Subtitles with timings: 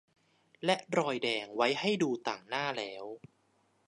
[0.65, 3.05] และรอยแดงไว้ให้ดูต่างหน้าแล้ว